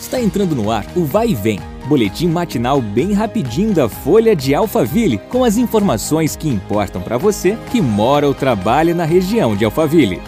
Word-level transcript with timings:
Está 0.00 0.20
entrando 0.20 0.54
no 0.54 0.70
ar 0.70 0.86
o 0.96 1.04
Vai 1.04 1.30
e 1.30 1.34
Vem, 1.34 1.60
boletim 1.86 2.28
matinal 2.28 2.80
bem 2.80 3.12
rapidinho 3.12 3.74
da 3.74 3.88
Folha 3.88 4.34
de 4.34 4.54
Alphaville, 4.54 5.18
com 5.18 5.42
as 5.42 5.56
informações 5.56 6.36
que 6.36 6.48
importam 6.48 7.02
para 7.02 7.18
você 7.18 7.58
que 7.70 7.80
mora 7.80 8.26
ou 8.26 8.32
trabalha 8.32 8.94
na 8.94 9.04
região 9.04 9.56
de 9.56 9.64
Alphaville. 9.64 10.22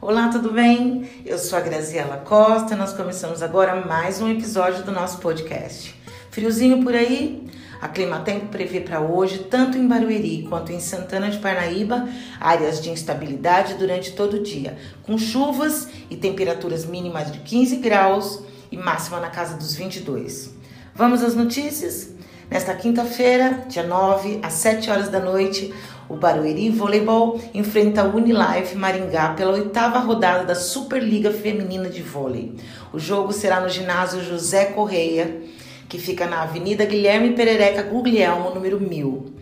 Olá, 0.00 0.28
tudo 0.28 0.52
bem? 0.52 1.08
Eu 1.24 1.38
sou 1.38 1.58
a 1.58 1.62
Graziela 1.62 2.18
Costa. 2.18 2.76
Nós 2.76 2.92
começamos 2.92 3.42
agora 3.42 3.84
mais 3.86 4.20
um 4.20 4.28
episódio 4.28 4.84
do 4.84 4.92
nosso 4.92 5.18
podcast. 5.18 5.94
Friozinho 6.30 6.82
por 6.82 6.94
aí? 6.94 7.48
A 7.80 7.86
Climatempo 7.86 8.46
prevê 8.46 8.80
para 8.80 9.00
hoje, 9.00 9.46
tanto 9.50 9.78
em 9.78 9.86
Barueri 9.86 10.44
quanto 10.48 10.72
em 10.72 10.80
Santana 10.80 11.30
de 11.30 11.38
Parnaíba, 11.38 12.08
áreas 12.40 12.80
de 12.80 12.90
instabilidade 12.90 13.74
durante 13.74 14.12
todo 14.12 14.34
o 14.34 14.42
dia, 14.42 14.76
com 15.04 15.16
chuvas 15.16 15.88
e 16.10 16.16
temperaturas 16.16 16.84
mínimas 16.84 17.30
de 17.30 17.38
15 17.38 17.76
graus 17.76 18.42
e 18.72 18.76
máxima 18.76 19.20
na 19.20 19.30
casa 19.30 19.56
dos 19.56 19.76
22. 19.76 20.54
Vamos 20.92 21.22
às 21.22 21.36
notícias? 21.36 22.10
Nesta 22.50 22.74
quinta-feira, 22.74 23.66
dia 23.68 23.84
9, 23.84 24.40
às 24.42 24.54
7 24.54 24.90
horas 24.90 25.08
da 25.08 25.20
noite, 25.20 25.72
o 26.08 26.16
Barueri 26.16 26.70
Voleibol 26.70 27.38
enfrenta 27.54 28.02
o 28.02 28.16
Unilife 28.16 28.74
Maringá 28.74 29.34
pela 29.34 29.52
oitava 29.52 29.98
rodada 29.98 30.44
da 30.44 30.54
Superliga 30.54 31.30
Feminina 31.30 31.88
de 31.88 32.02
Vôlei. 32.02 32.56
O 32.92 32.98
jogo 32.98 33.32
será 33.32 33.60
no 33.60 33.68
ginásio 33.68 34.24
José 34.24 34.64
Correia 34.66 35.42
que 35.88 35.98
fica 35.98 36.26
na 36.26 36.42
Avenida 36.42 36.84
Guilherme 36.84 37.32
Perereca 37.32 37.82
Guglielmo, 37.82 38.50
número 38.50 38.78
1000. 38.78 39.32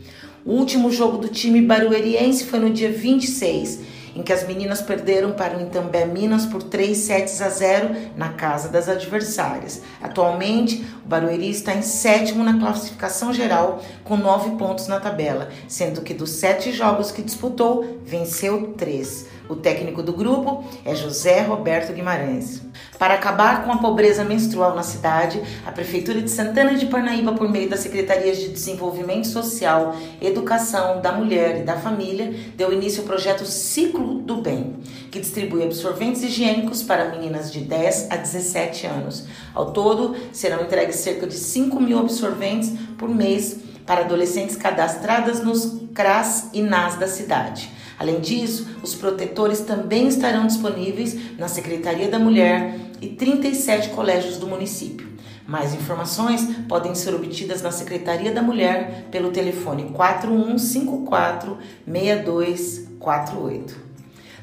O 0.45 0.53
último 0.53 0.93
jogo 0.93 1.19
do 1.19 1.29
time 1.29 1.61
barueriense 1.61 2.45
foi 2.45 2.61
no 2.61 2.71
dia 2.71 2.93
26, 2.93 3.81
em 4.15 4.23
que 4.23 4.33
as 4.33 4.47
meninas 4.47 4.81
perderam 4.81 5.33
para 5.33 5.59
o 5.59 5.61
Itambé 5.61 6.07
Minas 6.07 6.47
por 6.47 6.63
3 6.63 6.97
sets 6.97 7.43
a 7.43 7.49
0 7.49 7.95
na 8.17 8.31
casa 8.31 8.69
das 8.69 8.89
adversárias. 8.89 9.83
Atualmente, 10.01 10.87
o 11.05 11.09
Barueri 11.09 11.51
está 11.51 11.75
em 11.75 11.83
sétimo 11.83 12.45
na 12.45 12.59
classificação 12.59 13.33
geral, 13.33 13.83
com 14.05 14.17
9 14.17 14.57
pontos 14.57 14.87
na 14.87 15.01
tabela, 15.01 15.51
sendo 15.67 16.01
que 16.01 16.15
dos 16.15 16.31
sete 16.31 16.71
jogos 16.71 17.11
que 17.11 17.23
disputou, 17.23 18.01
venceu 18.05 18.73
três. 18.79 19.27
O 19.49 19.55
técnico 19.55 20.03
do 20.03 20.13
grupo 20.13 20.65
é 20.85 20.95
José 20.95 21.43
Roberto 21.43 21.93
Guimarães. 21.93 22.63
Para 22.99 23.15
acabar 23.15 23.65
com 23.65 23.73
a 23.73 23.79
pobreza 23.79 24.25
menstrual 24.25 24.75
na 24.75 24.83
cidade, 24.83 25.41
a 25.65 25.71
Prefeitura 25.71 26.21
de 26.21 26.31
Santana 26.31 26.75
de 26.75 26.87
Parnaíba, 26.87 27.33
por 27.33 27.49
meio 27.49 27.69
das 27.69 27.81
Secretarias 27.81 28.39
de 28.39 28.49
Desenvolvimento 28.49 29.29
Social, 29.29 29.95
Educação, 30.21 31.01
da 31.01 31.13
Mulher 31.13 31.61
e 31.61 31.63
da 31.63 31.77
Família, 31.77 32.35
deu 32.57 32.73
início 32.73 33.03
ao 33.03 33.07
projeto 33.07 33.45
Ciclo 33.45 34.21
do 34.21 34.37
Bem, 34.39 34.77
que 35.11 35.21
distribui 35.21 35.63
absorventes 35.63 36.23
higiênicos 36.23 36.83
para 36.83 37.09
meninas 37.11 37.53
de 37.53 37.61
10 37.61 38.09
a 38.11 38.17
17 38.17 38.87
anos. 38.87 39.27
Ao 39.55 39.73
todo, 39.73 40.17
serão 40.33 40.63
entregues 40.63 40.97
cerca 40.97 41.27
de 41.27 41.35
5 41.35 41.79
mil 41.81 41.99
absorventes 41.99 42.73
por 42.99 43.09
mês 43.09 43.59
para 43.87 44.01
adolescentes 44.01 44.57
cadastradas 44.57 45.43
nos 45.43 45.81
CRAS 45.95 46.51
e 46.53 46.61
NAS 46.61 46.97
da 46.97 47.07
cidade. 47.07 47.76
Além 47.99 48.21
disso, 48.21 48.69
os 48.83 48.95
protetores 48.95 49.61
também 49.61 50.09
estarão 50.09 50.47
disponíveis 50.47 51.37
na 51.39 51.49
Secretaria 51.49 52.09
da 52.09 52.19
Mulher 52.19 52.79
e 53.01 53.09
37 53.09 53.91
colégios 53.91 54.37
do 54.37 54.47
município. 54.47 55.07
Mais 55.47 55.73
informações 55.75 56.45
podem 56.69 56.95
ser 56.95 57.15
obtidas 57.15 57.63
na 57.63 57.71
Secretaria 57.71 58.33
da 58.33 58.43
Mulher 58.43 59.07
pelo 59.11 59.31
telefone 59.31 59.91
4154 59.93 61.57
6248. 61.87 63.77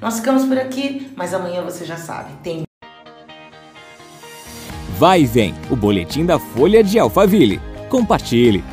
Nós 0.01 0.15
ficamos 0.17 0.45
por 0.45 0.57
aqui, 0.57 1.11
mas 1.15 1.33
amanhã 1.33 1.61
você 1.61 1.85
já 1.85 1.97
sabe, 1.97 2.31
tem 2.41 2.63
Vai 4.97 5.21
e 5.21 5.25
vem, 5.25 5.53
o 5.69 5.75
boletim 5.75 6.25
da 6.25 6.39
Folha 6.39 6.83
de 6.83 6.97
Alphaville. 6.99 7.59
Compartilhe. 7.89 8.63